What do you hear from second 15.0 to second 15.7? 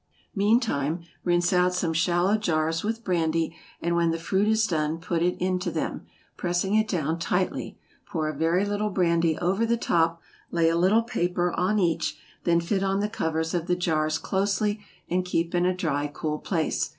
and keep in